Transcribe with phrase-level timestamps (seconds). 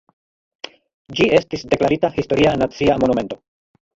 [1.19, 3.41] Ĝi estis deklarita Historia Nacia Monumento.